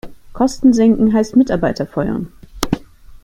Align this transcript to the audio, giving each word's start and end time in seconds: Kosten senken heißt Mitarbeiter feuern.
Kosten 0.33 0.73
senken 0.73 1.13
heißt 1.13 1.35
Mitarbeiter 1.35 1.85
feuern. 1.85 2.33